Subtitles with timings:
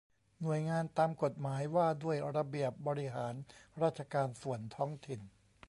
[0.41, 3.33] หน่วยงานตามกฎหมายว่าด้วยระเบียบบริหาร
[3.81, 5.21] ราชการส่วนท้องถิ่น